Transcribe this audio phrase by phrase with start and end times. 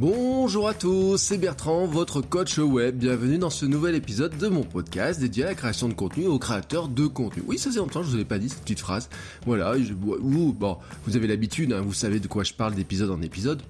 [0.00, 2.96] Bonjour à tous, c'est Bertrand, votre coach web.
[2.96, 6.26] Bienvenue dans ce nouvel épisode de mon podcast dédié à la création de contenu et
[6.26, 7.44] aux créateurs de contenu.
[7.46, 9.08] Oui, ça c'est longtemps, je vous ai pas dit cette petite phrase.
[9.46, 13.12] Voilà, je, vous, bon, vous avez l'habitude, hein, vous savez de quoi je parle d'épisode
[13.12, 13.62] en épisode.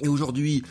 [0.00, 0.64] Et aujourd'hui,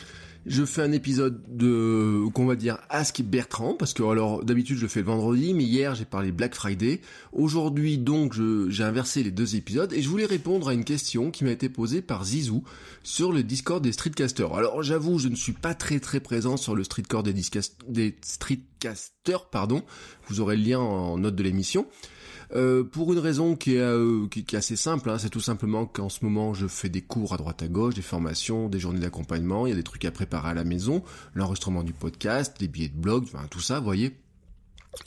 [0.46, 4.82] je fais un épisode de, qu'on va dire, Ask Bertrand, parce que alors d'habitude je
[4.82, 7.00] le fais le vendredi, mais hier j'ai parlé Black Friday.
[7.32, 8.34] Aujourd'hui donc
[8.68, 11.68] j'ai inversé les deux épisodes et je voulais répondre à une question qui m'a été
[11.68, 12.62] posée par Zizou
[13.02, 14.54] sur le Discord des Streetcasters.
[14.54, 17.34] Alors j'avoue, je ne suis pas très très présent sur le Streetcore des,
[17.88, 19.82] des Streetcasters, pardon.
[20.28, 21.86] Vous aurez le lien en note de l'émission.
[22.54, 25.84] Euh, pour une raison qui est, euh, qui, est assez simple, hein, c'est tout simplement
[25.86, 29.00] qu'en ce moment je fais des cours à droite à gauche, des formations, des journées
[29.00, 31.02] d'accompagnement, il y a des trucs à préparer à la maison,
[31.34, 34.16] l'enregistrement du podcast, des billets de blog, enfin tout ça, vous voyez.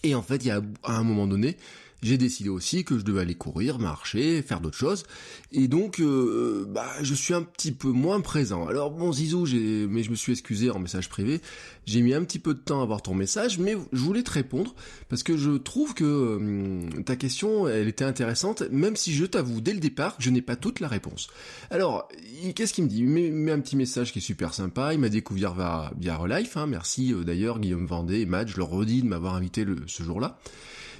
[0.04, 1.58] Et en fait, il y a à un moment donné,
[2.02, 5.04] j'ai décidé aussi que je devais aller courir, marcher, faire d'autres choses.
[5.52, 8.68] Et donc, euh, bah, je suis un petit peu moins présent.
[8.68, 9.46] Alors bon, Zizou,
[9.90, 11.42] mais je me suis excusé en message privé.
[11.86, 14.32] J'ai mis un petit peu de temps à voir ton message, mais je voulais te
[14.32, 14.76] répondre
[15.10, 19.60] parce que je trouve que euh, ta question, elle était intéressante, même si je t'avoue
[19.60, 21.28] dès le départ que je n'ai pas toute la réponse.
[21.72, 22.08] Alors,
[22.56, 23.00] qu'est-ce qu'il me dit?
[23.00, 24.94] Il met un petit message qui est super sympa.
[24.94, 26.58] Il m'a découvert via, via Relife.
[26.58, 26.68] Hein.
[26.68, 30.40] Merci euh, d'ailleurs Guillaume Vendée et Matt, je leur redis de m'avoir invité ce jour-là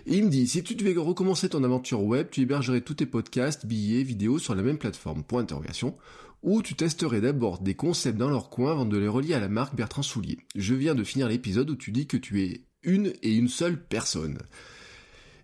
[0.06, 3.66] il me dit, si tu devais recommencer ton aventure web, tu hébergerais tous tes podcasts,
[3.66, 5.96] billets, vidéos sur la même plateforme, point d'interrogation,
[6.42, 9.50] ou tu testerais d'abord des concepts dans leur coin avant de les relier à la
[9.50, 10.38] marque Bertrand Soulier.
[10.56, 13.84] Je viens de finir l'épisode où tu dis que tu es une et une seule
[13.84, 14.40] personne.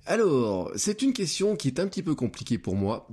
[0.06, 3.08] Alors, c'est une question qui est un petit peu compliquée pour moi,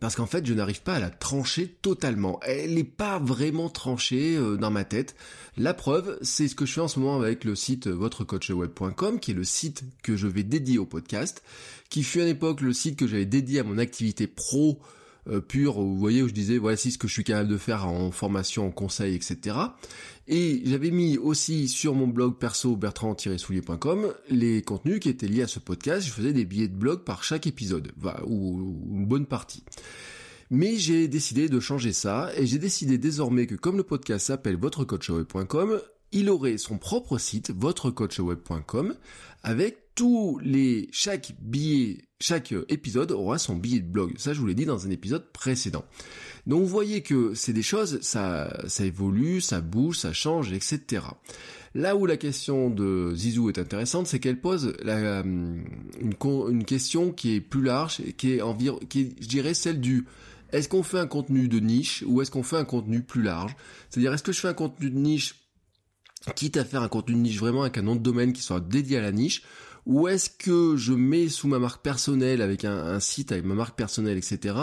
[0.00, 2.40] parce qu'en fait je n'arrive pas à la trancher totalement.
[2.42, 5.14] Elle n'est pas vraiment tranchée euh, dans ma tête.
[5.56, 9.30] La preuve, c'est ce que je fais en ce moment avec le site votrecoachweb.com, qui
[9.30, 11.42] est le site que je vais dédier au podcast,
[11.88, 14.78] qui fut à l'époque le site que j'avais dédié à mon activité pro
[15.28, 17.58] euh, pure, où vous voyez où je disais voici ce que je suis capable de
[17.58, 19.56] faire en formation, en conseil, etc.
[20.28, 25.46] Et j'avais mis aussi sur mon blog perso bertrand-soulier.com les contenus qui étaient liés à
[25.46, 26.06] ce podcast.
[26.06, 27.92] Je faisais des billets de blog par chaque épisode,
[28.26, 29.62] ou une bonne partie.
[30.50, 34.56] Mais j'ai décidé de changer ça et j'ai décidé désormais que comme le podcast s'appelle
[34.56, 35.80] votrecoachweb.com,
[36.12, 38.94] il aurait son propre site, votrecoachweb.com,
[39.42, 44.14] avec tous les, chaque billet, chaque épisode aura son billet de blog.
[44.18, 45.84] Ça, je vous l'ai dit dans un épisode précédent.
[46.46, 51.02] Donc, vous voyez que c'est des choses, ça, ça évolue, ça bouge, ça change, etc.
[51.74, 55.64] Là où la question de Zizou est intéressante, c'est qu'elle pose la, une,
[56.00, 60.06] une, question qui est plus large, qui est environ, qui je dirais, celle du
[60.52, 63.56] est-ce qu'on fait un contenu de niche ou est-ce qu'on fait un contenu plus large?
[63.90, 65.34] C'est-à-dire, est-ce que je fais un contenu de niche
[66.34, 68.60] quitte à faire un contenu de niche vraiment avec un nom de domaine qui soit
[68.60, 69.42] dédié à la niche,
[69.86, 73.76] ou est-ce que je mets sous ma marque personnelle, avec un, site, avec ma marque
[73.76, 74.56] personnelle, etc.,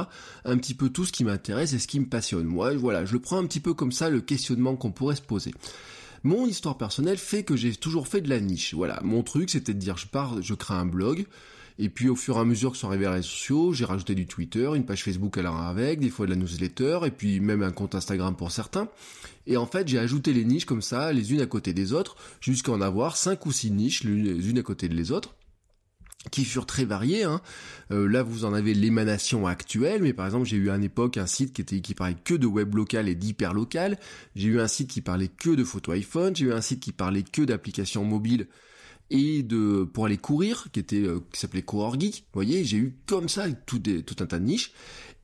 [0.43, 2.45] un petit peu tout ce qui m'intéresse et ce qui me passionne?
[2.45, 5.21] Moi, voilà, je le prends un petit peu comme ça, le questionnement qu'on pourrait se
[5.21, 5.53] poser.
[6.23, 8.73] Mon histoire personnelle fait que j'ai toujours fait de la niche.
[8.73, 11.25] Voilà, mon truc, c'était de dire, je pars, je crée un blog,
[11.79, 14.15] et puis au fur et à mesure que sont arrivés les réseaux sociaux, j'ai rajouté
[14.15, 17.63] du Twitter, une page Facebook à avec, des fois de la newsletter, et puis même
[17.63, 18.87] un compte Instagram pour certains.
[19.47, 22.15] Et en fait, j'ai ajouté les niches comme ça, les unes à côté des autres,
[22.39, 25.35] jusqu'à en avoir cinq ou six niches, les unes à côté des autres
[26.31, 27.23] qui furent très variées.
[27.23, 27.41] Hein.
[27.91, 31.27] Euh, là, vous en avez l'émanation actuelle, mais par exemple, j'ai eu à une un
[31.27, 33.97] site qui qui parlait que de web local et d'hyper local.
[34.35, 36.35] J'ai eu un site qui parlait que de photos iPhone.
[36.35, 38.47] J'ai eu un site qui parlait que d'applications mobiles
[39.09, 42.25] et de pour aller courir, qui était euh, qui s'appelait Coureur Geek.
[42.33, 44.73] Vous voyez, j'ai eu comme ça tout, tout un tas de niches,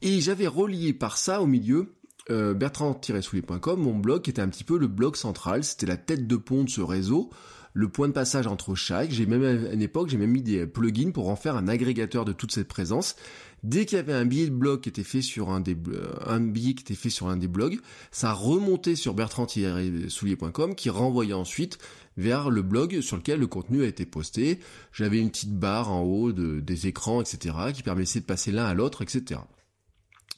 [0.02, 1.94] et j'avais relié par ça au milieu
[2.30, 6.28] euh, bertrand-soulier.com, mon blog qui était un petit peu le blog central, c'était la tête
[6.28, 7.32] de pont de ce réseau,
[7.74, 9.12] le point de passage entre chaque.
[9.12, 12.26] J'ai même à une époque, j'ai même mis des plugins pour en faire un agrégateur
[12.26, 13.16] de toute cette présence.
[13.64, 16.14] Dès qu'il y avait un billet de blog qui était fait sur un des euh,
[16.26, 17.80] un billet qui était fait sur un des blogs,
[18.12, 21.78] ça remontait sur bertrand-soulier.com qui renvoyait ensuite
[22.20, 24.60] vers le blog sur lequel le contenu a été posté.
[24.92, 28.66] J'avais une petite barre en haut de, des écrans, etc., qui permettait de passer l'un
[28.66, 29.42] à l'autre, etc.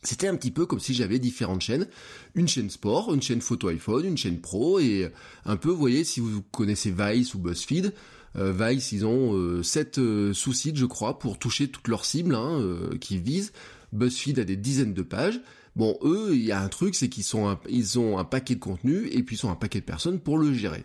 [0.04, 1.88] C'était un petit peu comme si j'avais différentes chaînes,
[2.34, 5.12] une chaîne sport, une chaîne photo iPhone, une chaîne pro, et
[5.46, 7.94] un peu, vous voyez, si vous connaissez Vice ou BuzzFeed,
[8.38, 12.36] euh, Vice, ils ont euh, sept euh, sous-sites, je crois, pour toucher toutes leurs cibles
[12.36, 12.62] hein,
[13.00, 13.54] qui visent.
[13.92, 15.42] BuzzFeed a des dizaines de pages.
[15.76, 19.24] Bon, eux, il y a un truc, c'est qu'ils ont un paquet de contenu et
[19.24, 20.84] puis ils ont un paquet de personnes pour le gérer.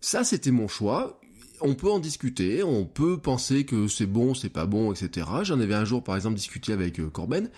[0.00, 1.20] Ça, c'était mon choix.
[1.60, 5.26] On peut en discuter, on peut penser que c'est bon, c'est pas bon, etc.
[5.42, 7.50] J'en avais un jour, par exemple, discuté avec euh, Corben,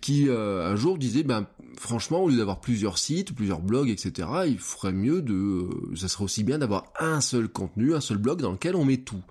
[0.00, 1.46] qui euh, un jour disait, ben
[1.76, 6.08] franchement, au lieu d'avoir plusieurs sites, plusieurs blogs, etc., il ferait mieux de, euh, ça
[6.08, 9.22] serait aussi bien d'avoir un seul contenu, un seul blog dans lequel on met tout.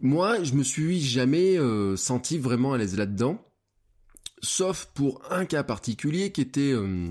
[0.00, 1.58] Moi, je me suis jamais
[1.96, 3.38] senti vraiment à l'aise là-dedans
[4.42, 7.08] sauf pour un cas particulier qui était, euh,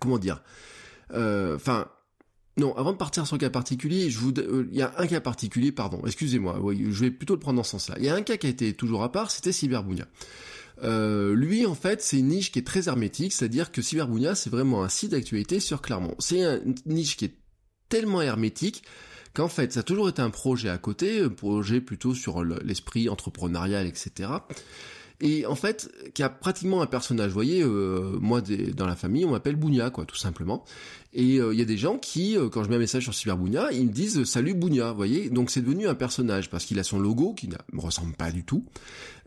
[0.00, 0.42] comment dire,
[1.12, 1.88] euh, enfin,
[2.58, 5.72] non, avant de partir sur le cas particulier, euh, il y a un cas particulier,
[5.72, 7.96] pardon, excusez-moi, je vais plutôt le prendre dans ce sens-là.
[7.98, 10.06] Il y a un cas qui a été toujours à part, c'était Cyberbounia.
[10.82, 14.82] lui, en fait, c'est une niche qui est très hermétique, c'est-à-dire que Cyberbounia, c'est vraiment
[14.82, 16.14] un site d'actualité sur Clermont.
[16.18, 17.34] C'est une niche qui est
[17.88, 18.82] tellement hermétique
[19.34, 23.08] qu'en fait, ça a toujours été un projet à côté, un projet plutôt sur l'esprit
[23.08, 24.28] entrepreneurial, etc
[25.20, 27.28] et en fait qui a pratiquement un personnage.
[27.28, 30.64] Vous voyez, euh, moi dans la famille, on m'appelle Bounia, quoi, tout simplement.
[31.14, 33.14] Et euh, il y a des gens qui, euh, quand je mets un message sur
[33.14, 35.30] Cyberbounia, ils me disent salut Bounia, voyez.
[35.30, 38.30] Donc c'est devenu un personnage parce qu'il a son logo qui ne me ressemble pas
[38.30, 38.66] du tout.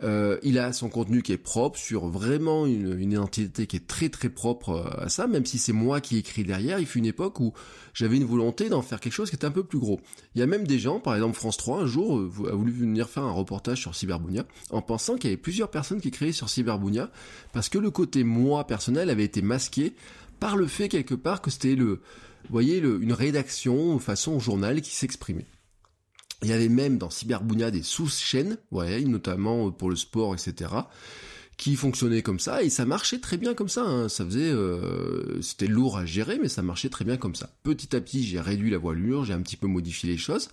[0.04, 3.88] Euh, il a son contenu qui est propre sur vraiment une, une, identité qui est
[3.88, 6.80] très très propre à ça, même si c'est moi qui écris derrière.
[6.80, 7.54] Il fut une époque où
[7.96, 10.00] j'avais une volonté d'en faire quelque chose qui était un peu plus gros.
[10.36, 13.10] Il y a même des gens, par exemple France 3, un jour a voulu venir
[13.10, 16.50] faire un reportage sur Cyberbounia en pensant qu'il y avait plusieurs personnes qui créaient sur
[16.50, 17.10] Cyberbounia
[17.54, 19.94] parce que le côté moi personnel avait été masqué
[20.42, 22.02] par le fait quelque part que c'était le,
[22.50, 25.46] voyez, une rédaction façon journal qui s'exprimait.
[26.42, 30.72] Il y avait même dans Cyberbounia des sous-chaînes, voyez, notamment pour le sport, etc.,
[31.58, 33.84] qui fonctionnaient comme ça, et ça marchait très bien comme ça.
[33.84, 34.10] Hein.
[34.10, 37.52] Ça faisait, euh, c'était lourd à gérer, mais ça marchait très bien comme ça.
[37.62, 40.50] Petit à petit, j'ai réduit la voilure, j'ai un petit peu modifié les choses,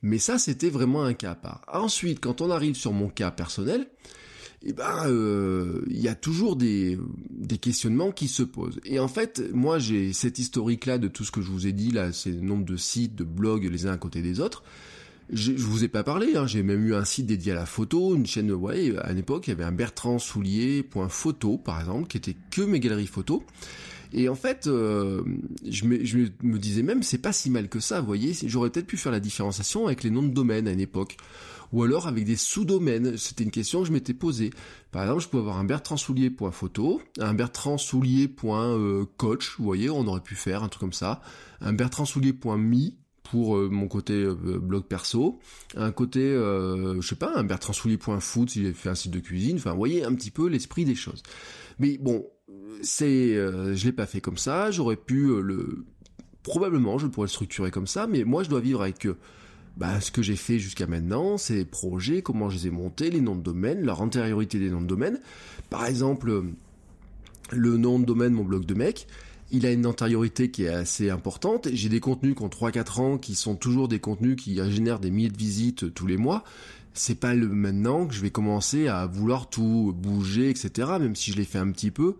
[0.00, 1.60] mais ça, c'était vraiment un cas à part.
[1.70, 3.86] Ensuite, quand on arrive sur mon cas personnel,
[4.62, 6.98] eh ben euh, il y a toujours des,
[7.30, 8.80] des questionnements qui se posent.
[8.84, 11.72] Et en fait, moi j'ai cette historique là de tout ce que je vous ai
[11.72, 14.62] dit là, c'est le nombre de sites, de blogs les uns à côté des autres.
[15.32, 17.66] Je, je vous ai pas parlé, hein, j'ai même eu un site dédié à la
[17.66, 22.16] photo, une chaîne, ouais, à l'époque il y avait un Bertrand Soulier.photo par exemple, qui
[22.16, 23.40] était que mes galeries photos.
[24.12, 25.22] Et en fait, euh,
[25.68, 28.70] je, me, je, me, disais même, c'est pas si mal que ça, vous voyez, j'aurais
[28.70, 31.16] peut-être pu faire la différenciation avec les noms de domaine à une époque
[31.72, 33.16] ou alors avec des sous-domaines.
[33.16, 34.50] C'était une question que je m'étais posée.
[34.90, 40.62] Par exemple, je pouvais avoir un bertrandsoulier.photo, un bertrandsoulier.coach, vous voyez, on aurait pu faire
[40.62, 41.20] un truc comme ça,
[41.60, 42.90] un bertrandsoulier.me
[43.30, 45.38] pour euh, mon côté euh, blog perso,
[45.76, 49.56] un côté, euh, je sais pas, un bertrandsoulier.food si j'ai fait un site de cuisine,
[49.56, 51.22] enfin, vous voyez un petit peu l'esprit des choses.
[51.78, 52.26] Mais bon,
[52.82, 55.86] c'est, je l'ai pas fait comme ça, j'aurais pu le,
[56.42, 59.06] probablement, je pourrais le structurer comme ça, mais moi je dois vivre avec
[59.80, 63.22] bah, ce que j'ai fait jusqu'à maintenant, les projets, comment je les ai montés, les
[63.22, 65.18] noms de domaine, leur antériorité des noms de domaine.
[65.70, 66.42] Par exemple,
[67.50, 69.06] le nom de domaine, mon blog de mec,
[69.50, 71.68] il a une antériorité qui est assez importante.
[71.72, 75.10] J'ai des contenus qui ont 3-4 ans, qui sont toujours des contenus qui génèrent des
[75.10, 76.44] milliers de visites tous les mois.
[76.92, 80.90] C'est pas le maintenant que je vais commencer à vouloir tout bouger, etc.
[81.00, 82.16] Même si je l'ai fait un petit peu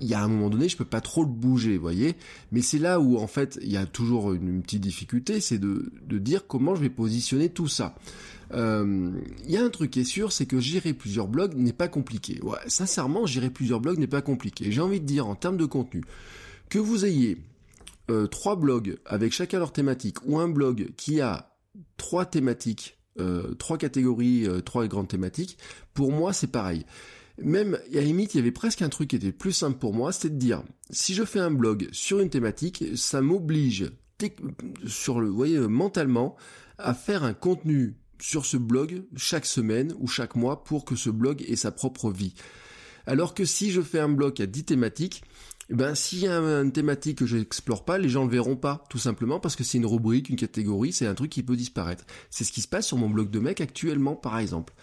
[0.00, 2.16] il y a un moment donné, je peux pas trop le bouger, vous voyez.
[2.52, 5.92] Mais c'est là où, en fait, il y a toujours une, petite difficulté, c'est de,
[6.08, 7.94] dire comment je vais positionner tout ça.
[8.52, 9.12] Euh,
[9.44, 11.88] il y a un truc qui est sûr, c'est que gérer plusieurs blogs n'est pas
[11.88, 12.40] compliqué.
[12.66, 14.72] Sincèrement, gérer plusieurs blogs n'est pas compliqué.
[14.72, 16.02] J'ai envie de dire, en termes de contenu,
[16.68, 17.38] que vous ayez
[18.10, 21.54] euh, trois blogs avec chacun leur thématique, ou un blog qui a
[21.98, 25.58] trois thématiques, euh, trois catégories, trois grandes thématiques,
[25.92, 26.84] pour moi, c'est pareil
[27.42, 29.94] même, à la limite, il y avait presque un truc qui était plus simple pour
[29.94, 33.90] moi, c'était de dire, si je fais un blog sur une thématique, ça m'oblige,
[34.86, 36.36] sur le, vous voyez, mentalement,
[36.78, 41.10] à faire un contenu sur ce blog chaque semaine ou chaque mois pour que ce
[41.10, 42.34] blog ait sa propre vie.
[43.06, 45.22] Alors que si je fais un blog à 10 thématiques,
[45.70, 48.56] eh ben s'il y a une thématique que je n'explore pas, les gens le verront
[48.56, 51.56] pas, tout simplement parce que c'est une rubrique, une catégorie, c'est un truc qui peut
[51.56, 52.04] disparaître.
[52.28, 54.74] C'est ce qui se passe sur mon blog de mec actuellement, par exemple.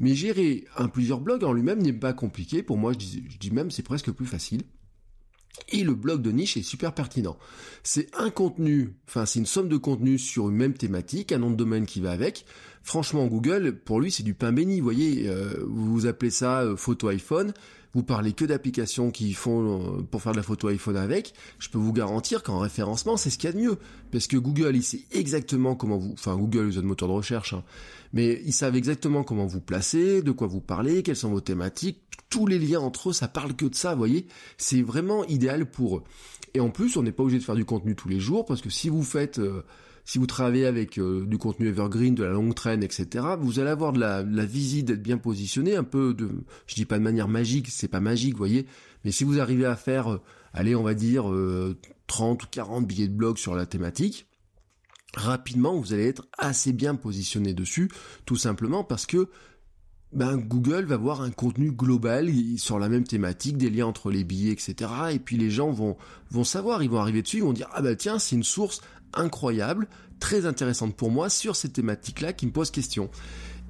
[0.00, 2.62] Mais gérer un plusieurs blogs en lui-même n'est pas compliqué.
[2.62, 4.62] Pour moi, je dis, je dis même c'est presque plus facile.
[5.70, 7.36] Et le blog de niche est super pertinent.
[7.82, 11.50] C'est un contenu, enfin c'est une somme de contenu sur une même thématique, un nom
[11.50, 12.46] de domaine qui va avec.
[12.82, 14.78] Franchement, Google, pour lui, c'est du pain béni.
[14.78, 17.52] Vous voyez, euh, vous appelez ça euh, photo iPhone
[17.94, 21.68] vous parlez que d'applications qui font euh, pour faire de la photo iPhone avec, je
[21.68, 23.78] peux vous garantir qu'en référencement, c'est ce qu'il y a de mieux.
[24.12, 26.12] Parce que Google, il sait exactement comment vous...
[26.12, 27.64] Enfin, Google, ont un moteur de recherche, hein,
[28.12, 32.02] mais ils savent exactement comment vous placer, de quoi vous parlez, quelles sont vos thématiques.
[32.30, 34.26] Tous les liens entre eux, ça parle que de ça, vous voyez.
[34.58, 36.04] C'est vraiment idéal pour eux.
[36.54, 38.60] Et en plus, on n'est pas obligé de faire du contenu tous les jours, parce
[38.60, 39.38] que si vous faites...
[39.38, 39.64] Euh,
[40.08, 43.68] si vous travaillez avec euh, du contenu evergreen, de la longue traîne, etc., vous allez
[43.68, 46.30] avoir de la, visite, d'être bien positionné, un peu de,
[46.66, 48.64] je dis pas de manière magique, c'est pas magique, vous voyez,
[49.04, 50.20] mais si vous arrivez à faire, euh,
[50.54, 51.30] allez, on va dire
[52.06, 54.26] 30 ou 40 billets de blog sur la thématique,
[55.12, 57.90] rapidement vous allez être assez bien positionné dessus,
[58.24, 59.28] tout simplement parce que
[60.12, 64.24] ben, Google va voir un contenu global sur la même thématique, des liens entre les
[64.24, 64.90] billets, etc.
[65.12, 65.98] Et puis les gens vont,
[66.30, 68.80] vont savoir, ils vont arriver dessus, ils vont dire, ah ben tiens, c'est une source
[69.14, 69.88] incroyable,
[70.20, 73.10] très intéressante pour moi sur cette thématique-là qui me pose question.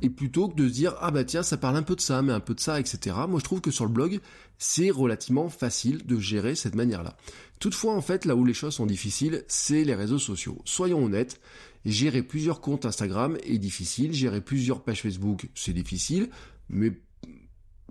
[0.01, 2.23] Et plutôt que de se dire ah bah tiens ça parle un peu de ça
[2.23, 4.21] mais un peu de ça etc moi je trouve que sur le blog
[4.57, 7.17] c'est relativement facile de gérer cette manière là
[7.59, 10.63] toutefois en fait là où les choses sont difficiles c'est les réseaux sociaux.
[10.65, 11.41] Soyons honnêtes
[11.85, 16.31] gérer plusieurs comptes Instagram est difficile gérer plusieurs pages Facebook c'est difficile
[16.69, 16.93] mais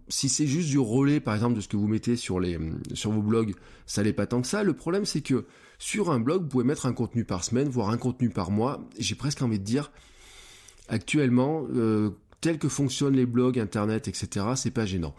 [0.10, 2.58] si c'est juste du relais par exemple de ce que vous mettez sur les
[2.94, 3.54] sur vos blogs
[3.86, 4.64] ça n'est pas tant que ça.
[4.64, 5.46] Le problème c'est que
[5.80, 8.80] sur un blog vous pouvez mettre un contenu par semaine voire un contenu par mois
[8.98, 9.92] j'ai presque envie de dire
[10.90, 15.16] actuellement, euh, tel que fonctionnent les blogs, internet, etc., c'est pas gênant.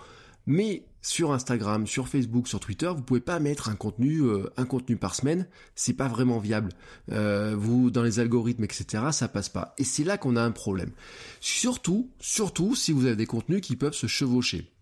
[0.47, 4.65] Mais sur Instagram, sur Facebook, sur Twitter, vous pouvez pas mettre un contenu, euh, un
[4.65, 6.71] contenu par semaine, c'est pas vraiment viable.
[7.13, 9.75] Euh, vous, dans les algorithmes, etc., ça passe pas.
[9.79, 10.93] Et c'est là qu'on a un problème.
[11.41, 14.73] Surtout, surtout si vous avez des contenus qui peuvent se chevaucher.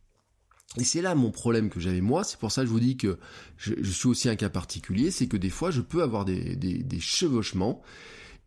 [0.79, 2.97] Et c'est là mon problème que j'avais moi, c'est pour ça que je vous dis
[2.97, 3.19] que
[3.57, 7.83] je, suis aussi un cas particulier, c'est que des fois je peux avoir des, chevauchements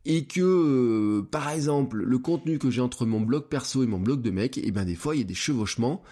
[0.05, 3.99] et que euh, par exemple le contenu que j'ai entre mon blog perso et mon
[3.99, 6.03] blog de mec, et eh ben des fois il y a des chevauchements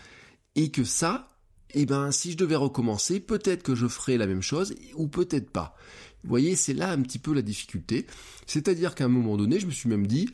[0.56, 1.30] et que ça,
[1.74, 5.08] et eh ben si je devais recommencer, peut-être que je ferais la même chose ou
[5.08, 5.76] peut-être pas.
[6.24, 8.08] Vous voyez, c'est là un petit peu la difficulté.
[8.48, 10.30] C'est-à-dire qu'à un moment donné, je me suis même dit,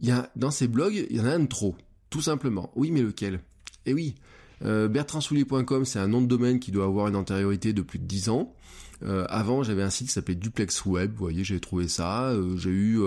[0.00, 1.76] il y a dans ces blogs, il y en a un de trop,
[2.10, 2.72] tout simplement.
[2.74, 3.40] Oui, mais lequel?
[3.86, 4.16] Eh oui,
[4.64, 8.04] euh, bertrandsoulier.com, c'est un nom de domaine qui doit avoir une antériorité de plus de
[8.04, 8.54] 10 ans.
[9.02, 12.30] Euh, avant, j'avais un site qui s'appelait Duplex Web, vous voyez, j'ai trouvé ça.
[12.30, 13.00] Euh, j'ai eu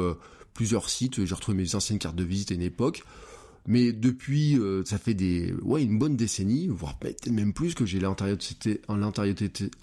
[0.53, 3.03] plusieurs sites, j'ai retrouvé mes anciennes cartes de visite à une époque.
[3.67, 8.00] Mais depuis, ça fait des, ouais, une bonne décennie, voire peut-être même plus que j'ai
[8.00, 8.79] l'antériorité,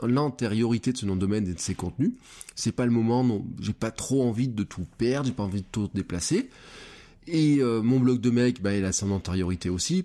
[0.02, 2.12] l'antériorité de ce nom de domaine et de ses contenus.
[2.54, 5.62] C'est pas le moment, non, j'ai pas trop envie de tout perdre, j'ai pas envie
[5.62, 6.48] de tout déplacer.
[7.26, 10.04] Et mon blog de mec, bah, il a son antériorité aussi.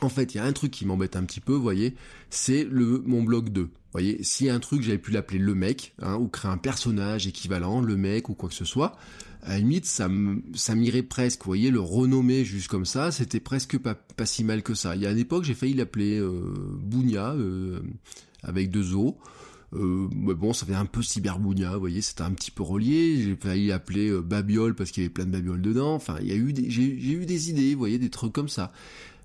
[0.00, 1.94] En fait, il y a un truc qui m'embête un petit peu, vous voyez,
[2.30, 5.54] c'est le mon blog 2 voyez, s'il y a un truc, j'avais pu l'appeler le
[5.54, 8.96] mec, hein, ou créer un personnage équivalent, le mec, ou quoi que ce soit,
[9.42, 13.78] à la limite, ça, m'irait presque, vous voyez, le renommer juste comme ça, c'était presque
[13.78, 14.96] pas, pas si mal que ça.
[14.96, 17.80] Il y a une époque, j'ai failli l'appeler euh, Bounia, euh,
[18.42, 19.16] avec deux O.
[19.74, 23.22] Euh, mais bon, ça fait un peu cyberbounia, vous voyez, c'était un petit peu relié.
[23.22, 25.94] J'ai failli l'appeler euh, Babiole parce qu'il y avait plein de babioles dedans.
[25.94, 28.72] Enfin, il y a eu j'ai eu des idées, vous voyez, des trucs comme ça.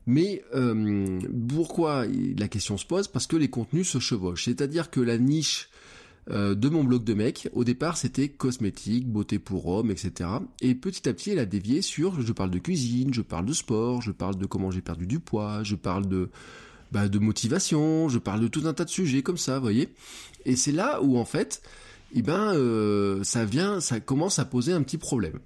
[0.05, 1.19] Mais euh,
[1.49, 2.05] pourquoi
[2.37, 3.07] la question se pose?
[3.07, 4.45] Parce que les contenus se chevauchent.
[4.45, 5.69] C'est-à-dire que la niche
[6.29, 10.29] euh, de mon blog de mec, au départ, c'était cosmétique, beauté pour homme, etc.
[10.61, 13.53] Et petit à petit, elle a dévié sur je parle de cuisine, je parle de
[13.53, 16.29] sport, je parle de comment j'ai perdu du poids, je parle de
[16.91, 19.89] bah, de motivation, je parle de tout un tas de sujets comme ça, vous voyez.
[20.45, 21.61] Et c'est là où en fait,
[22.13, 25.39] eh ben, euh, ça vient, ça commence à poser un petit problème.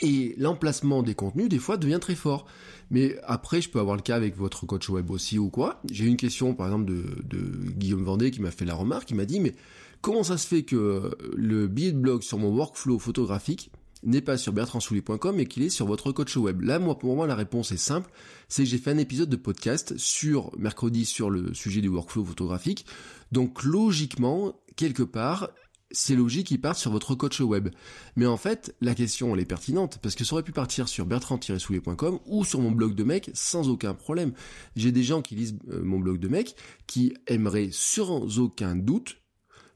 [0.00, 2.46] Et l'emplacement des contenus, des fois, devient très fort.
[2.90, 5.82] Mais après, je peux avoir le cas avec votre coach web aussi ou quoi.
[5.90, 7.40] J'ai eu une question, par exemple, de,
[7.76, 9.10] Guillaume Vendée qui m'a fait la remarque.
[9.10, 9.54] Il m'a dit, mais
[10.00, 13.70] comment ça se fait que le billet de blog sur mon workflow photographique
[14.04, 16.62] n'est pas sur bertrandsoulier.com mais qu'il est sur votre coach web?
[16.62, 18.10] Là, moi, pour moi, la réponse est simple.
[18.48, 22.24] C'est que j'ai fait un épisode de podcast sur mercredi sur le sujet du workflow
[22.24, 22.86] photographique.
[23.32, 25.50] Donc, logiquement, quelque part,
[25.90, 27.70] c'est logique qu'ils partent sur votre coach web.
[28.16, 31.06] Mais en fait, la question, elle est pertinente, parce que ça aurait pu partir sur
[31.06, 34.32] bertrand-soulier.com ou sur mon blog de mec sans aucun problème.
[34.76, 36.54] J'ai des gens qui lisent euh, mon blog de mec
[36.86, 39.18] qui aimeraient sans aucun doute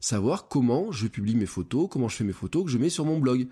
[0.01, 3.05] savoir comment je publie mes photos, comment je fais mes photos que je mets sur
[3.05, 3.47] mon blog.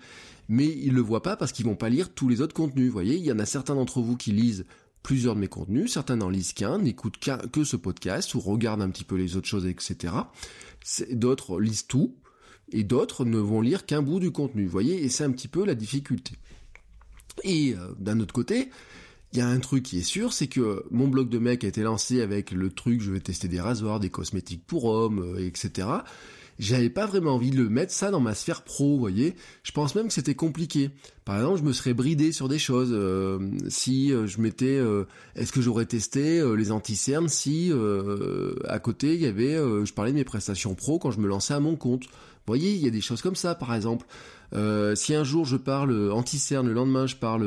[0.49, 2.87] Mais ils le voient pas parce qu'ils vont pas lire tous les autres contenus.
[2.87, 4.65] Vous voyez, il y en a certains d'entre vous qui lisent
[5.01, 7.17] plusieurs de mes contenus, certains n'en lisent qu'un, n'écoutent
[7.51, 10.13] que ce podcast ou regardent un petit peu les autres choses, etc.
[11.11, 12.17] D'autres lisent tout,
[12.71, 15.47] et d'autres ne vont lire qu'un bout du contenu, vous voyez, et c'est un petit
[15.47, 16.33] peu la difficulté.
[17.43, 18.69] Et euh, d'un autre côté,
[19.33, 21.67] il y a un truc qui est sûr, c'est que mon blog de mec a
[21.67, 25.45] été lancé avec le truc, je vais tester des rasoirs, des cosmétiques pour hommes, euh,
[25.45, 25.87] etc
[26.59, 29.33] j'avais pas vraiment envie de le mettre ça dans ma sphère pro, vous voyez.
[29.63, 30.91] Je pense même que c'était compliqué.
[31.25, 32.91] Par exemple, je me serais bridé sur des choses.
[32.91, 34.79] Euh, si euh, je m'étais,
[35.35, 37.71] est-ce que j'aurais testé les anti-cernes si
[38.67, 41.55] à côté il y avait, je parlais de mes prestations pro quand je me lançais
[41.55, 42.03] à mon compte.
[42.47, 44.05] Voyez, il y a des choses comme ça, par exemple.
[44.95, 47.45] si un jour je parle anti-cerne, le lendemain je parle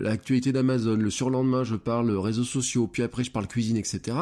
[0.00, 4.16] l'actualité d'Amazon, le surlendemain je parle réseaux sociaux, puis après je parle cuisine, etc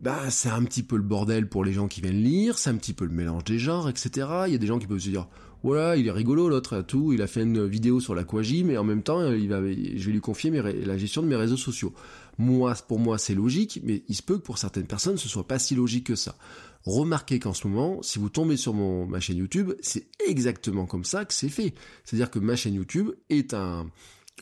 [0.00, 2.76] bah c'est un petit peu le bordel pour les gens qui viennent lire, c'est un
[2.76, 4.28] petit peu le mélange des genres, etc.
[4.46, 5.26] Il y a des gens qui peuvent se dire
[5.64, 7.12] voilà, il est rigolo l'autre, tout.
[7.12, 10.50] Il a fait une vidéo sur l'aquagym, mais en même temps, je vais lui confier
[10.50, 11.92] la gestion de mes réseaux sociaux.
[12.38, 15.48] Moi, pour moi, c'est logique, mais il se peut que pour certaines personnes, ce soit
[15.48, 16.36] pas si logique que ça.
[16.84, 21.04] Remarquez qu'en ce moment, si vous tombez sur mon, ma chaîne YouTube, c'est exactement comme
[21.04, 21.74] ça que c'est fait.
[22.04, 23.90] C'est-à-dire que ma chaîne YouTube est un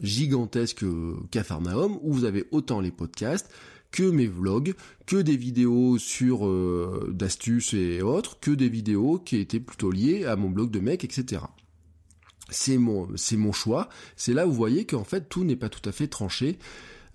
[0.02, 0.84] gigantesque
[1.30, 3.50] cafarnaum où vous avez autant les podcasts,
[3.90, 4.74] que mes vlogs,
[5.06, 10.24] que des vidéos sur euh, d'astuces et autres, que des vidéos qui étaient plutôt liées
[10.26, 11.42] à mon blog de mec, etc.
[12.50, 13.88] C'est mon, c'est mon choix.
[14.16, 16.58] C'est là où vous voyez qu'en fait tout n'est pas tout à fait tranché.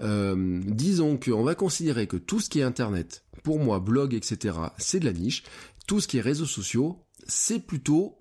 [0.02, 4.58] Euh, disons qu'on va considérer que tout ce qui est internet, pour moi, blog, etc.,
[4.78, 5.44] c'est de la niche.
[5.88, 8.18] Tout ce qui est réseaux sociaux, c'est plutôt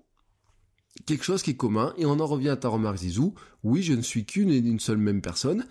[1.05, 1.93] quelque chose qui est commun.
[1.97, 3.33] Et on en revient à ta remarque, Zizou.
[3.63, 5.65] Oui, je ne suis qu'une et une seule même personne.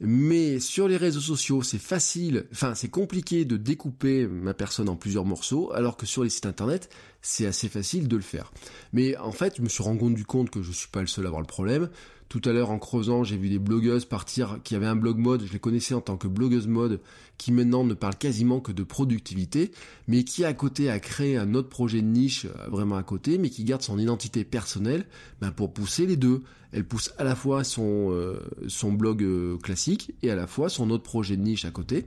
[0.00, 4.96] Mais sur les réseaux sociaux, c'est facile, enfin c'est compliqué de découper ma personne en
[4.96, 6.90] plusieurs morceaux, alors que sur les sites internet,
[7.28, 8.52] c'est assez facile de le faire.
[8.92, 11.28] Mais en fait, je me suis rendu compte que je suis pas le seul à
[11.28, 11.90] avoir le problème.
[12.28, 15.44] Tout à l'heure, en creusant, j'ai vu des blogueuses partir qui avaient un blog mode,
[15.44, 17.00] je les connaissais en tant que blogueuse mode,
[17.36, 19.72] qui maintenant ne parlent quasiment que de productivité,
[20.06, 23.38] mais qui à côté a créé un autre projet de niche euh, vraiment à côté,
[23.38, 25.04] mais qui garde son identité personnelle
[25.40, 26.42] ben, pour pousser les deux.
[26.70, 30.68] Elle pousse à la fois son, euh, son blog euh, classique et à la fois
[30.68, 32.06] son autre projet de niche à côté.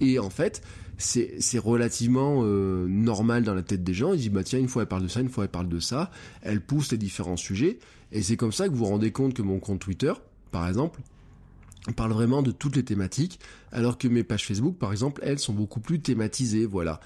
[0.00, 0.62] Et en fait,
[0.98, 4.12] c'est relativement normal dans la tête des gens.
[4.12, 5.80] Ils disent bah tiens une fois elle parle de ça, une fois elle parle de
[5.80, 6.10] ça.
[6.42, 7.78] Elle pousse les différents sujets
[8.12, 10.12] et c'est comme ça que vous vous rendez compte que mon compte Twitter,
[10.50, 11.00] par exemple,
[11.96, 13.38] parle vraiment de toutes les thématiques,
[13.72, 17.00] alors que mes pages Facebook, par exemple, elles sont beaucoup plus thématisées, voilà.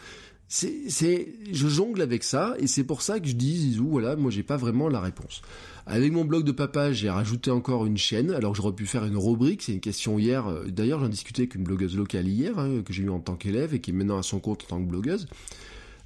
[0.55, 4.31] C'est, je jongle avec ça, et c'est pour ça que je dis, Zizou, voilà, moi
[4.31, 5.41] j'ai pas vraiment la réponse.
[5.87, 9.17] Avec mon blog de papa, j'ai rajouté encore une chaîne, alors j'aurais pu faire une
[9.17, 12.83] rubrique, c'est une question hier, euh, d'ailleurs j'en discutais avec une blogueuse locale hier, hein,
[12.85, 14.79] que j'ai eu en tant qu'élève, et qui est maintenant à son compte en tant
[14.83, 15.27] que blogueuse.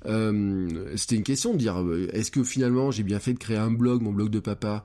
[0.06, 3.56] Euh, c'était une question de dire euh, est-ce que finalement j'ai bien fait de créer
[3.56, 4.84] un blog, mon blog de papa,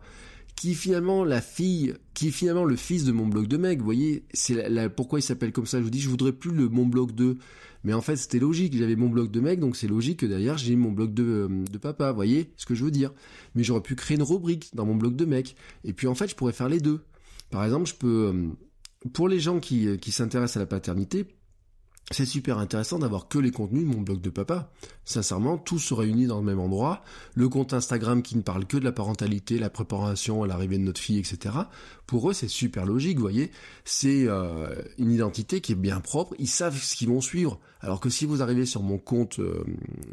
[0.62, 3.80] qui finalement la fille, qui est finalement le fils de mon blog de mec.
[3.80, 5.80] Vous voyez, c'est la, pourquoi il s'appelle comme ça.
[5.80, 7.38] Je vous dis, je voudrais plus le mon blog de,
[7.84, 8.78] mais en fait c'était logique.
[8.78, 11.48] J'avais mon blog de mec, donc c'est logique que derrière j'ai mon blog de, euh,
[11.66, 12.12] de papa.
[12.12, 13.12] Vous voyez ce que je veux dire
[13.56, 15.56] Mais j'aurais pu créer une rubrique dans mon blog de mec.
[15.84, 17.00] Et puis en fait, je pourrais faire les deux.
[17.50, 18.52] Par exemple, je peux,
[19.14, 21.26] pour les gens qui, qui s'intéressent à la paternité,
[22.12, 24.72] c'est super intéressant d'avoir que les contenus de mon blog de papa.
[25.06, 27.04] Sincèrement, tout se réunit dans le même endroit.
[27.36, 30.84] Le compte Instagram qui ne parle que de la parentalité, la préparation à l'arrivée de
[30.84, 31.56] notre fille, etc.
[32.08, 33.52] Pour eux, c'est super logique, vous voyez.
[33.86, 36.36] C'est euh, une identité qui est bien propre.
[36.38, 37.60] Ils savent ce qu'ils vont suivre.
[37.84, 39.64] Alors que si vous arrivez sur mon compte euh,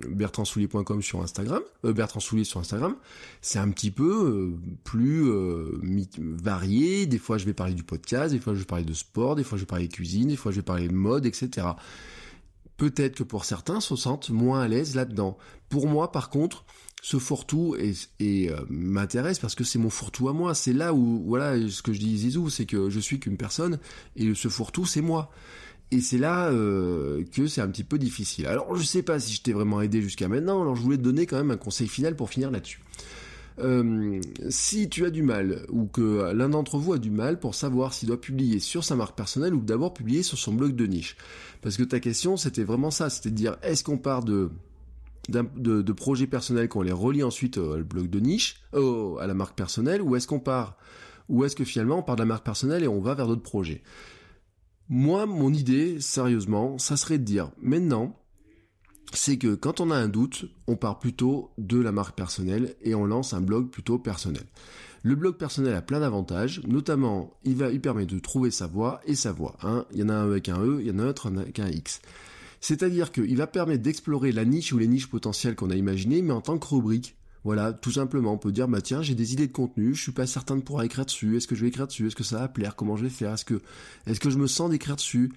[0.09, 2.97] bertrandsoulier.com sur Instagram, euh, Bertrand Soulier sur Instagram,
[3.43, 5.79] c'est un petit peu euh, plus euh,
[6.19, 7.07] varié.
[7.07, 9.45] Des fois, je vais parler du podcast, des fois, je vais parler de sport, des
[9.45, 11.67] fois, je vais parler de cuisine, des fois, je vais parler de mode, etc.
[12.79, 15.37] Peut-être que pour certains se sentent moins à l'aise là-dedans.
[15.69, 16.65] Pour moi, par contre,
[17.03, 17.77] ce fourre-tout
[18.19, 20.55] et, m'intéresse parce que c'est mon fourre-tout à moi.
[20.55, 23.79] C'est là où, voilà, ce que je dis Zizou, c'est que je suis qu'une personne
[24.17, 25.31] et ce fourre-tout, c'est moi.
[25.90, 28.46] Et c'est là euh, que c'est un petit peu difficile.
[28.46, 31.03] Alors je sais pas si je t'ai vraiment aidé jusqu'à maintenant, alors je voulais te
[31.03, 32.81] donner quand même un conseil final pour finir là-dessus.
[33.61, 34.20] Euh,
[34.51, 37.92] si tu as du mal ou que l'un d'entre vous a du mal pour savoir
[37.92, 41.16] s'il doit publier sur sa marque personnelle ou d'abord publier sur son blog de niche.
[41.62, 44.51] Parce que ta question c'était vraiment ça, c'était de dire est-ce qu'on part de,
[45.29, 50.03] de, projets personnels qu'on les relie ensuite au blog de niche, à la marque personnelle,
[50.03, 50.77] ou est-ce qu'on part,
[51.31, 53.42] ou est-ce que finalement on part de la marque personnelle et on va vers d'autres
[53.42, 53.83] projets?
[54.88, 58.16] Moi, mon idée, sérieusement, ça serait de dire, maintenant,
[59.12, 62.94] c'est que quand on a un doute, on part plutôt de la marque personnelle et
[62.94, 64.44] on lance un blog plutôt personnel.
[65.03, 69.01] Le blog personnel a plein d'avantages, notamment il va, il permet de trouver sa voix
[69.05, 69.57] et sa voix.
[69.62, 69.85] Hein.
[69.92, 71.59] Il y en a un avec un E, il y en a un autre avec
[71.59, 72.01] un X.
[72.61, 76.33] C'est-à-dire qu'il va permettre d'explorer la niche ou les niches potentielles qu'on a imaginées, mais
[76.33, 77.16] en tant que rubrique.
[77.49, 80.13] Voilà, tout simplement, on peut dire, bah tiens, j'ai des idées de contenu, je suis
[80.13, 82.41] pas certain de pouvoir écrire dessus, est-ce que je vais écrire dessus, est-ce que ça
[82.41, 83.63] va plaire, comment je vais faire, est-ce que,
[84.07, 85.33] est-ce que je me sens d'écrire dessus,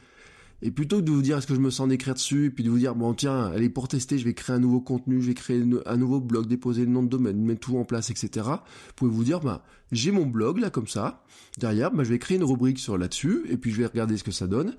[0.62, 2.64] et plutôt que de vous dire est-ce que je me sens d'écrire dessus, et puis
[2.64, 5.28] de vous dire bon tiens, allez pour tester, je vais créer un nouveau contenu, je
[5.28, 8.48] vais créer un nouveau blog, déposer le nom de domaine, mettre tout en place, etc.
[8.48, 11.24] Vous pouvez vous dire bah j'ai mon blog là comme ça,
[11.58, 14.24] derrière, bah je vais créer une rubrique sur là-dessus, et puis je vais regarder ce
[14.24, 14.76] que ça donne.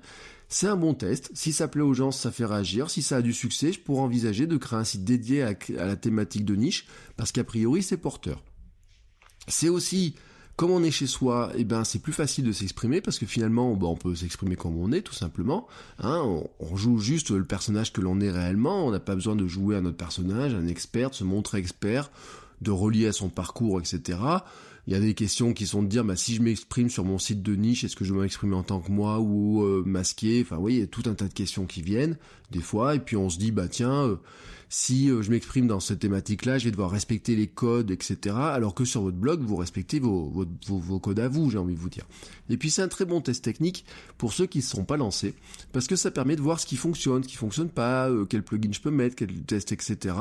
[0.49, 1.31] C'est un bon test.
[1.33, 2.91] Si ça plaît aux gens, ça fait réagir.
[2.91, 5.95] Si ça a du succès, je pourrais envisager de créer un site dédié à, la
[5.95, 6.85] thématique de niche,
[7.17, 8.43] parce qu'a priori, c'est porteur.
[9.47, 10.13] C'est aussi,
[10.55, 13.71] comme on est chez soi, eh ben, c'est plus facile de s'exprimer, parce que finalement,
[13.71, 15.67] on peut s'exprimer comme on est, tout simplement.
[15.99, 16.21] Hein.
[16.59, 18.85] on, joue juste le personnage que l'on est réellement.
[18.85, 22.11] On n'a pas besoin de jouer à notre personnage, un expert, de se montrer expert,
[22.61, 24.19] de relier à son parcours, etc.
[24.85, 27.17] Il y a des questions qui sont de dire, bah, si je m'exprime sur mon
[27.17, 30.41] site de niche, est-ce que je vais m'exprimer en tant que moi ou euh, masqué?
[30.45, 32.17] Enfin, oui, il y a tout un tas de questions qui viennent,
[32.51, 34.15] des fois, et puis on se dit, bah tiens, euh,
[34.73, 38.35] si euh, je m'exprime dans cette thématique-là, je vais devoir respecter les codes, etc.
[38.39, 40.47] Alors que sur votre blog, vous respectez vos, vos,
[40.79, 42.07] vos codes à vous, j'ai envie de vous dire.
[42.49, 43.85] Et puis c'est un très bon test technique
[44.17, 45.35] pour ceux qui ne sont pas lancés,
[45.73, 48.71] parce que ça permet de voir ce qui fonctionne, ce qui fonctionne pas, quel plugin
[48.73, 50.15] je peux mettre, quel test, etc.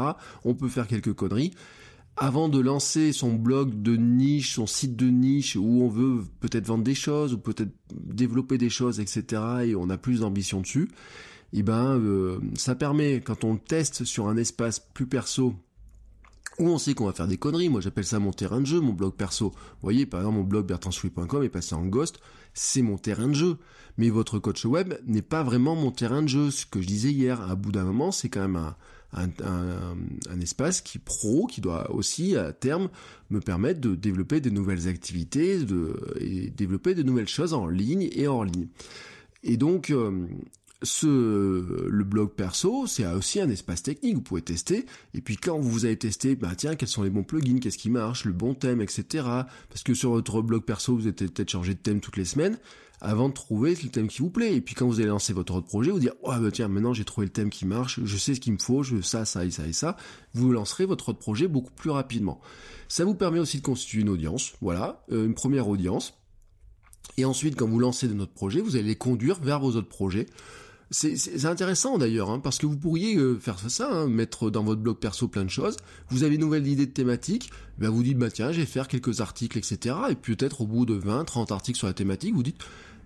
[0.44, 1.52] On peut faire quelques conneries
[2.18, 6.66] avant de lancer son blog de niche, son site de niche, où on veut peut-être
[6.66, 10.90] vendre des choses, ou peut-être développer des choses, etc., et on a plus d'ambition dessus,
[11.60, 15.54] eh ben euh, ça permet, quand on teste sur un espace plus perso,
[16.58, 18.80] où on sait qu'on va faire des conneries, moi j'appelle ça mon terrain de jeu,
[18.80, 19.50] mon blog perso.
[19.50, 22.20] Vous voyez, par exemple, mon blog bertrandsouis.com est passé en ghost,
[22.54, 23.56] c'est mon terrain de jeu.
[23.98, 26.50] Mais votre coach web n'est pas vraiment mon terrain de jeu.
[26.50, 28.74] Ce que je disais hier, à bout d'un moment, c'est quand même un,
[29.12, 29.28] un,
[30.30, 32.88] un, espace qui pro, qui doit aussi à terme
[33.30, 38.08] me permettre de développer des nouvelles activités, de et développer de nouvelles choses en ligne
[38.12, 38.68] et hors ligne.
[39.42, 40.26] Et donc euh,
[40.82, 45.58] ce, le blog perso, c'est aussi un espace technique, vous pouvez tester, et puis quand
[45.58, 48.54] vous avez testé, bah tiens, quels sont les bons plugins, qu'est-ce qui marche, le bon
[48.54, 49.04] thème, etc.
[49.68, 52.58] Parce que sur votre blog perso, vous êtes peut-être changé de thème toutes les semaines,
[53.00, 54.54] avant de trouver le thème qui vous plaît.
[54.54, 56.94] Et puis quand vous allez lancer votre autre projet, vous dire, oh bah tiens, maintenant
[56.94, 59.24] j'ai trouvé le thème qui marche, je sais ce qu'il me faut, je veux ça,
[59.24, 59.96] ça et ça et ça,
[60.34, 62.40] vous lancerez votre autre projet beaucoup plus rapidement.
[62.88, 66.14] Ça vous permet aussi de constituer une audience, voilà, euh, une première audience.
[67.16, 69.88] Et ensuite, quand vous lancez de notre projet, vous allez les conduire vers vos autres
[69.88, 70.26] projets.
[70.92, 74.82] C'est intéressant d'ailleurs, hein, parce que vous pourriez euh, faire ça, hein, mettre dans votre
[74.82, 75.78] blog perso plein de choses.
[76.10, 78.88] Vous avez une nouvelle idée de thématique, ben vous dites, bah tiens, je vais faire
[78.88, 79.96] quelques articles, etc.
[80.10, 82.58] Et peut-être au bout de 20, 30 articles sur la thématique, vous dites,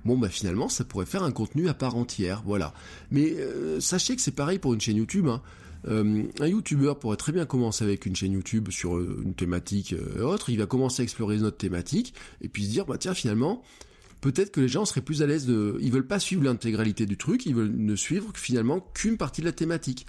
[0.04, 2.74] bon bah finalement ça pourrait faire un contenu à part entière, voilà.
[3.12, 5.28] Mais euh, sachez que c'est pareil pour une chaîne YouTube.
[5.28, 5.40] Hein.
[5.86, 10.50] Euh, un YouTuber pourrait très bien commencer avec une chaîne YouTube sur une thématique autre,
[10.50, 13.62] il va commencer à explorer notre thématique, et puis se dire, bah tiens finalement,
[14.32, 15.78] peut-être que les gens seraient plus à l'aise de...
[15.80, 19.46] Ils veulent pas suivre l'intégralité du truc, ils veulent ne suivre finalement qu'une partie de
[19.46, 20.06] la thématique.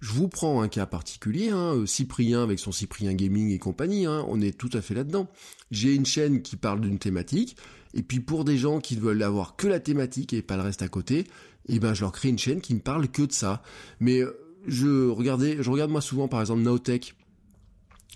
[0.00, 4.24] Je vous prends un cas particulier, hein, Cyprien avec son Cyprien Gaming et compagnie, hein,
[4.28, 5.28] on est tout à fait là-dedans.
[5.72, 7.56] J'ai une chaîne qui parle d'une thématique,
[7.94, 10.82] et puis pour des gens qui veulent avoir que la thématique et pas le reste
[10.82, 11.26] à côté,
[11.68, 13.64] eh ben je leur crée une chaîne qui ne parle que de ça.
[13.98, 17.16] Mais euh, je regardais, je regarde moi souvent par exemple Nowtech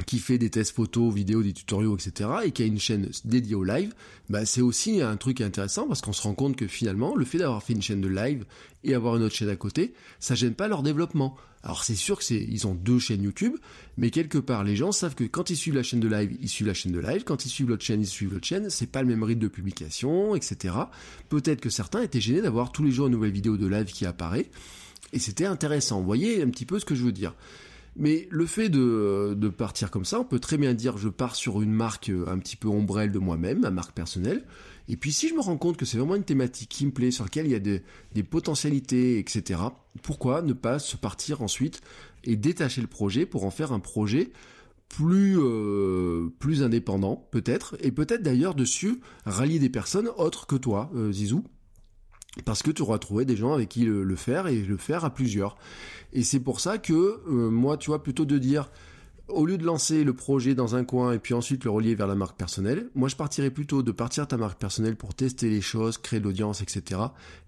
[0.07, 3.55] qui fait des tests photos, vidéos, des tutoriaux, etc., et qui a une chaîne dédiée
[3.55, 3.95] au live,
[4.31, 7.39] bah c'est aussi un truc intéressant parce qu'on se rend compte que finalement, le fait
[7.39, 8.45] d'avoir fait une chaîne de live
[8.85, 11.37] et avoir une autre chaîne à côté, ça gêne pas leur développement.
[11.63, 13.55] Alors c'est sûr que c'est, ils ont deux chaînes YouTube,
[13.97, 16.49] mais quelque part les gens savent que quand ils suivent la chaîne de live, ils
[16.49, 18.91] suivent la chaîne de live, quand ils suivent l'autre chaîne, ils suivent l'autre chaîne, c'est
[18.91, 20.75] pas le même rythme de publication, etc.
[21.29, 24.07] Peut-être que certains étaient gênés d'avoir tous les jours une nouvelle vidéo de live qui
[24.07, 24.51] apparaît,
[25.13, 26.01] et c'était intéressant.
[26.01, 27.35] Vous voyez un petit peu ce que je veux dire.
[27.95, 31.37] Mais le fait de, de, partir comme ça, on peut très bien dire je pars
[31.37, 34.45] sur une marque euh, un petit peu ombrelle de moi-même, ma marque personnelle.
[34.89, 37.11] Et puis si je me rends compte que c'est vraiment une thématique qui me plaît,
[37.11, 39.61] sur laquelle il y a des, potentialités, etc.,
[40.03, 41.83] pourquoi ne pas se partir ensuite
[42.25, 44.33] et détacher le projet pour en faire un projet
[44.89, 50.91] plus euh, plus indépendant peut-être et peut-être d'ailleurs dessus rallier des personnes autres que toi
[50.95, 51.45] euh, Zizou?
[52.45, 55.11] Parce que tu auras trouvé des gens avec qui le, faire et le faire à
[55.11, 55.57] plusieurs.
[56.13, 58.71] Et c'est pour ça que euh, moi, tu vois, plutôt de dire
[59.33, 62.07] au lieu de lancer le projet dans un coin et puis ensuite le relier vers
[62.07, 65.61] la marque personnelle, moi je partirais plutôt de partir ta marque personnelle pour tester les
[65.61, 67.01] choses, créer l'audience, etc.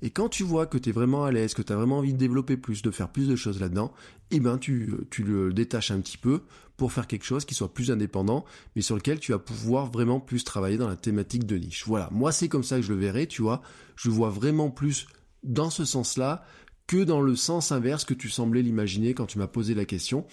[0.03, 2.13] Et quand tu vois que tu es vraiment à l'aise, que tu as vraiment envie
[2.13, 3.93] de développer plus, de faire plus de choses là-dedans,
[4.31, 6.43] eh ben tu, tu le détaches un petit peu
[6.77, 8.45] pour faire quelque chose qui soit plus indépendant,
[8.75, 11.85] mais sur lequel tu vas pouvoir vraiment plus travailler dans la thématique de niche.
[11.87, 13.63] Voilà, moi c'est comme ça que je le verrai, tu vois,
[13.97, 15.07] je vois vraiment plus
[15.45, 16.45] dans ce sens-là
[16.87, 20.27] que dans le sens inverse que tu semblais l'imaginer quand tu m'as posé la question.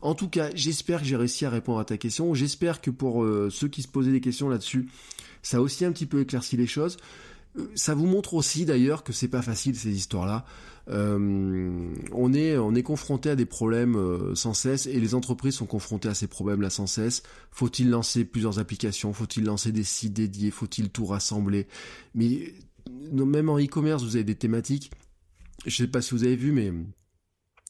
[0.00, 2.32] En tout cas, j'espère que j'ai réussi à répondre à ta question.
[2.34, 4.88] J'espère que pour euh, ceux qui se posaient des questions là-dessus,
[5.42, 6.96] ça a aussi un petit peu éclairci les choses.
[7.58, 10.44] Euh, ça vous montre aussi d'ailleurs que c'est pas facile ces histoires-là.
[10.88, 15.66] Euh, on est on est confronté à des problèmes sans cesse et les entreprises sont
[15.66, 17.22] confrontées à ces problèmes-là sans cesse.
[17.50, 19.12] Faut-il lancer plusieurs applications?
[19.12, 20.50] Faut-il lancer des sites dédiés?
[20.50, 21.66] Faut-il tout rassembler?
[22.14, 22.54] Mais
[23.12, 24.90] même en e-commerce, vous avez des thématiques.
[25.66, 26.72] Je sais pas si vous avez vu, mais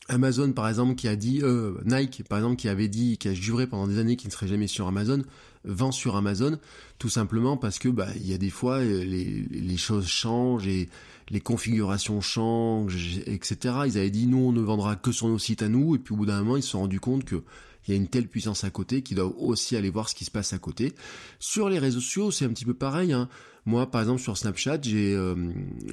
[0.08, 3.34] Amazon par exemple qui a dit euh, Nike par exemple qui avait dit qui a
[3.34, 5.22] juré pendant des années qu'il ne serait jamais sur Amazon
[5.64, 6.58] vend sur Amazon
[6.98, 10.66] tout simplement parce que bah il y a des fois euh, les, les choses changent
[10.66, 10.88] et
[11.30, 15.62] les configurations changent etc ils avaient dit nous on ne vendra que sur nos sites
[15.62, 17.42] à nous et puis au bout d'un moment ils se sont rendus compte que
[17.88, 20.26] il y a une telle puissance à côté qu'ils doivent aussi aller voir ce qui
[20.26, 20.94] se passe à côté.
[21.38, 23.14] Sur les réseaux sociaux, c'est un petit peu pareil.
[23.14, 23.30] Hein.
[23.64, 25.34] Moi, par exemple, sur Snapchat, j'ai, euh,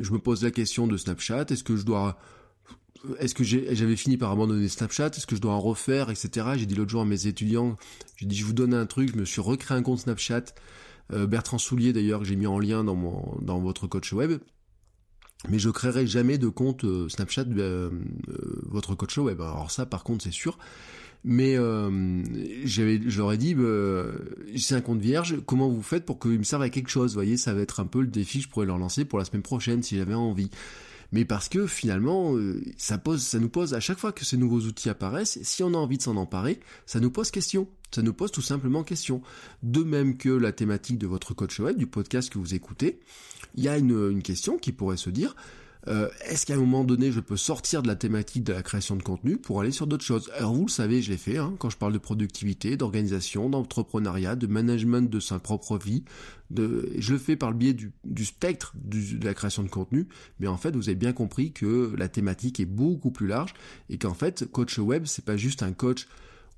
[0.01, 1.45] je me pose la question de Snapchat.
[1.49, 2.17] Est-ce que je dois
[3.19, 5.07] est-ce que j'avais fini par abandonner Snapchat?
[5.07, 6.47] Est-ce que je dois en refaire, etc.
[6.55, 7.77] J'ai dit l'autre jour à mes étudiants,
[8.17, 10.45] j'ai dit je vous donne un truc, je me suis recréé un compte Snapchat.
[11.13, 14.39] Euh, Bertrand Soulier d'ailleurs que j'ai mis en lien dans mon dans votre coach web.
[15.49, 17.89] Mais je créerai jamais de compte euh, Snapchat euh,
[18.63, 19.41] votre coach web.
[19.41, 20.57] Alors ça par contre c'est sûr.
[21.27, 21.55] Mais
[22.65, 24.03] j'avais, je leur ai dit, bah,
[24.57, 25.37] c'est un compte vierge.
[25.47, 27.13] Comment vous faites pour qu'il me serve à quelque chose?
[27.13, 29.17] Vous voyez, ça va être un peu le défi que je pourrais leur lancer pour
[29.17, 30.51] la semaine prochaine si j'avais envie
[31.15, 32.99] mais parce que finalement, euh, ça
[33.39, 36.01] nous pose à chaque fois que ces nouveaux outils apparaissent, si on a envie de
[36.01, 37.69] s'en emparer, ça nous pose question.
[37.89, 39.21] Ça nous pose tout simplement question.
[39.63, 42.99] De même que la thématique de votre coach web, du podcast que vous écoutez,
[43.55, 45.37] il y a une question qui pourrait se dire,
[45.87, 48.95] euh, est-ce qu'à un moment donné, je peux sortir de la thématique de la création
[48.95, 50.31] de contenu pour aller sur d'autres choses?
[50.37, 54.35] Alors vous le savez, je l'ai fait, hein, quand je parle de productivité, d'organisation, d'entrepreneuriat,
[54.35, 56.03] de management de sa propre vie,
[56.55, 60.07] je le fais par le biais du, spectre de la création de contenu,
[60.39, 63.53] mais en fait, vous avez bien compris que la thématique est beaucoup plus large
[63.89, 66.07] et qu'en fait, coach web, c'est pas juste un coach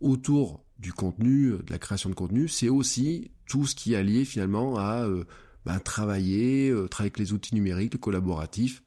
[0.02, 4.26] autour du contenu, de la création de contenu, c'est aussi tout ce qui est lié
[4.26, 5.24] finalement à euh,
[5.66, 8.84] ben, travailler, euh, travailler avec les outils numériques, le collaboratif,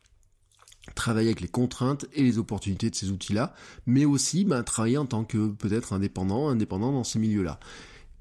[0.95, 3.55] travailler avec les contraintes et les opportunités de ces outils-là,
[3.87, 7.61] mais aussi ben, travailler en tant que peut-être indépendant, indépendant dans ces milieux-là.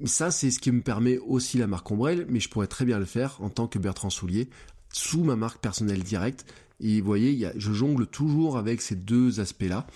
[0.06, 3.00] Ça, c'est ce qui me permet aussi la marque Ombrelle, mais je pourrais très bien
[3.00, 4.50] le faire en tant que Bertrand Soulier,
[4.94, 6.46] sous ma marque personnelle directe.
[6.80, 9.88] Et vous voyez, je jongle toujours avec ces deux aspects-là.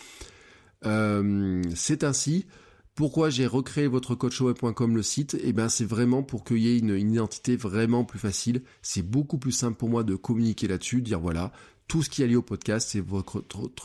[0.85, 2.45] Euh, c'est ainsi.
[2.95, 5.35] Pourquoi j'ai recréé votre coachweb.com le site?
[5.41, 8.61] Eh ben c'est vraiment pour qu'il y ait une, une, identité vraiment plus facile.
[8.83, 11.51] C'est beaucoup plus simple pour moi de communiquer là-dessus, dire voilà,
[11.87, 13.41] tout ce qui est lié au podcast, c'est votre,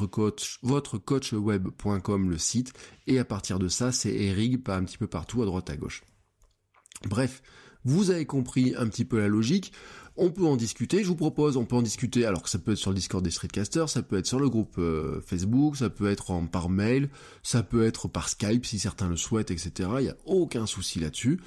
[0.07, 2.73] coach, votre coachweb.com, le site.
[3.07, 5.77] Et à partir de ça, c'est Erig, pas un petit peu partout, à droite, à
[5.77, 6.03] gauche.
[7.07, 7.43] Bref,
[7.85, 9.73] vous avez compris un petit peu la logique.
[10.21, 12.73] On peut en discuter, je vous propose, on peut en discuter, alors que ça peut
[12.73, 15.91] être sur le Discord des Streetcasters, ça peut être sur le groupe euh, Facebook, ça
[15.91, 17.09] peut être par mail,
[17.45, 19.89] ça peut être par Skype si certains le souhaitent, etc.
[19.99, 21.41] Il n'y a aucun souci là-dessus.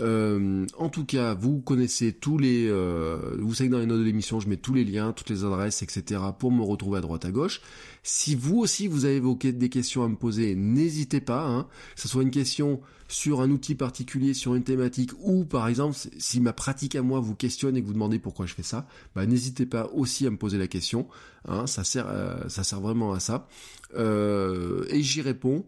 [0.00, 2.68] Euh, en tout cas, vous connaissez tous les...
[2.68, 5.30] Euh, vous savez que dans les notes de l'émission, je mets tous les liens, toutes
[5.30, 6.20] les adresses, etc.
[6.38, 7.60] pour me retrouver à droite à gauche.
[8.02, 12.00] Si vous aussi, vous avez évoqué des questions à me poser, n'hésitez pas, hein, que
[12.02, 16.40] ce soit une question sur un outil particulier, sur une thématique, ou par exemple, si
[16.40, 19.26] ma pratique à moi vous questionne et que vous demandez pourquoi je fais ça, bah,
[19.26, 21.08] n'hésitez pas aussi à me poser la question.
[21.46, 22.06] Hein, ça, sert,
[22.48, 23.48] ça sert vraiment à ça.
[23.96, 25.66] Euh, et j'y réponds.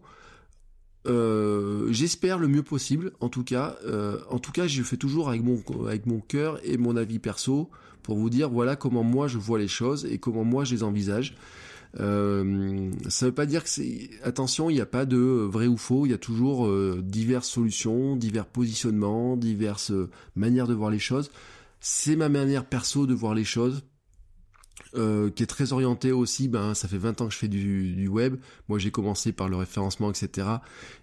[1.07, 3.77] Euh, j'espère le mieux possible, en tout cas.
[3.85, 7.69] Euh, en tout cas, je fais toujours avec mon avec cœur et mon avis perso
[8.03, 10.83] pour vous dire voilà comment moi je vois les choses et comment moi je les
[10.83, 11.35] envisage.
[11.99, 15.77] Euh, ça veut pas dire que c'est attention, il n'y a pas de vrai ou
[15.77, 16.05] faux.
[16.05, 19.91] Il y a toujours euh, diverses solutions, divers positionnements, diverses
[20.35, 21.31] manières de voir les choses.
[21.79, 23.83] C'est ma manière perso de voir les choses.
[24.93, 28.07] Euh, qui est très orienté aussi, ben ça fait 20 ans que je fais du,
[28.07, 28.35] web.
[28.67, 30.47] Moi j'ai commencé par le référencement, etc.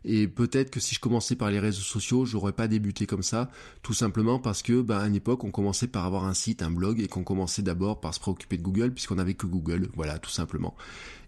[0.05, 3.51] Et peut-être que si je commençais par les réseaux sociaux, j'aurais pas débuté comme ça,
[3.83, 6.71] tout simplement parce que ben à une époque on commençait par avoir un site, un
[6.71, 10.19] blog, et qu'on commençait d'abord par se préoccuper de Google, puisqu'on avait que Google, voilà,
[10.19, 10.77] tout simplement.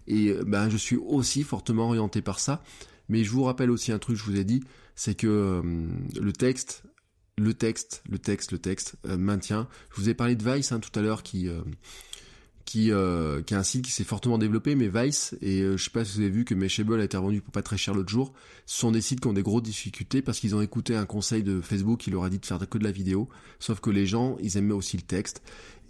[0.07, 2.63] Et ben je suis aussi fortement orienté par ça.
[3.09, 4.63] Mais je vous rappelle aussi un truc, je vous ai dit,
[4.95, 5.87] c'est que euh,
[6.21, 6.83] le texte,
[7.37, 9.67] le texte, le texte, le texte euh, maintient.
[9.89, 11.49] Je vous ai parlé de Vice hein, tout à l'heure qui
[12.65, 15.83] qui, euh, qui est un site qui s'est fortement développé, mais Vice, et euh, je
[15.83, 17.93] sais pas si vous avez vu que Meshable a été revendu pour pas très cher
[17.93, 18.33] l'autre jour,
[18.65, 21.43] ce sont des sites qui ont des grosses difficultés parce qu'ils ont écouté un conseil
[21.43, 24.05] de Facebook qui leur a dit de faire que de la vidéo, sauf que les
[24.05, 25.41] gens, ils aimaient aussi le texte,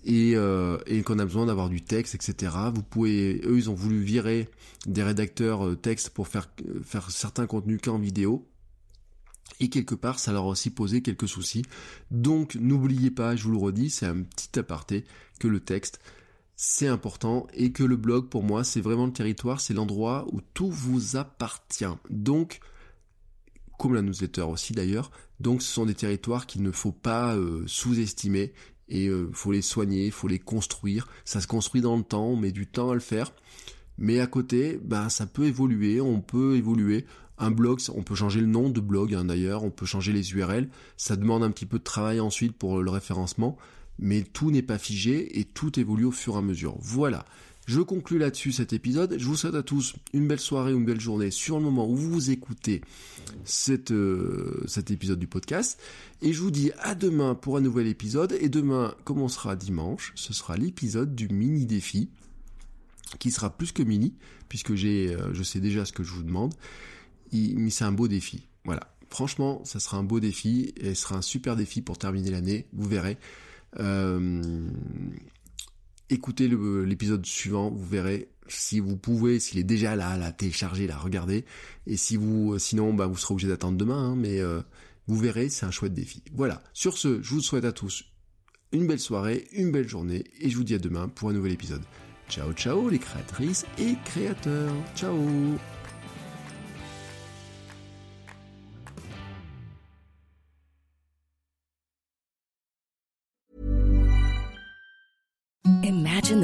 [0.04, 2.56] et, euh, et qu'on a besoin d'avoir du texte, etc.
[2.74, 4.50] Vous pouvez, eux, ils ont voulu virer
[4.88, 6.50] des rédacteurs euh, texte pour faire,
[6.84, 8.48] faire certains contenus qu'en vidéo,
[9.60, 11.64] et quelque part, ça leur a aussi posé quelques soucis.
[12.10, 15.06] Donc, n'oubliez pas, je vous le redis, c'est un petit aparté,
[15.40, 16.00] que le texte,
[16.64, 20.42] c'est important et que le blog pour moi c'est vraiment le territoire, c'est l'endroit où
[20.54, 21.86] tout vous appartient.
[22.12, 22.60] Donc,
[23.80, 27.64] comme la newsletter aussi d'ailleurs, donc ce sont des territoires qu'il ne faut pas euh,
[27.66, 28.54] sous-estimer
[28.90, 31.08] et euh, faut les soigner, faut les construire.
[31.26, 33.34] Ça se construit dans le temps, on met du temps à le faire.
[33.98, 37.08] Mais à côté, bah, ça peut évoluer, on peut évoluer.
[37.40, 40.32] Un blog, on peut changer le nom de blog hein, d'ailleurs, on peut changer les
[40.34, 40.70] URL.
[40.96, 43.58] Ça demande un petit peu de travail ensuite pour le référencement
[44.02, 46.76] mais tout n'est pas figé et tout évolue au fur et à mesure.
[46.82, 47.26] Voilà.
[47.68, 49.16] Je conclus là-dessus cet épisode.
[49.18, 51.88] Je vous souhaite à tous une belle soirée ou une belle journée sur le moment
[51.88, 52.82] où vous écoutez
[53.92, 55.80] euh, cet épisode du podcast.
[56.22, 58.36] Et je vous dis à demain pour un nouvel épisode.
[58.42, 62.10] Et demain, comme on sera dimanche, ce sera l'épisode du mini défi
[63.20, 64.16] qui sera plus que mini
[64.50, 66.54] puisque j'ai, euh, je sais déjà ce que je vous demande.
[67.32, 68.48] mais c'est un beau défi.
[68.66, 68.92] Voilà.
[69.10, 72.68] Franchement, ça sera un beau défi et ce sera un super défi pour terminer l'année.
[72.74, 73.18] Vous verrez.
[73.80, 74.70] Euh,
[76.10, 80.98] écoutez l'épisode suivant, vous verrez, si vous pouvez, s'il est déjà là, la télécharger, la
[80.98, 81.46] regarder.
[81.88, 84.62] Et si vous, sinon, bah, vous serez obligé d'attendre demain, hein, mais euh,
[85.08, 86.24] vous verrez, c'est un chouette défi.
[86.34, 86.64] Voilà.
[86.74, 88.06] Sur ce, je vous souhaite à tous
[88.72, 91.52] une belle soirée, une belle journée, et je vous dis à demain pour un nouvel
[91.52, 91.84] épisode.
[92.30, 94.74] Ciao ciao les créatrices et créateurs.
[94.96, 95.18] Ciao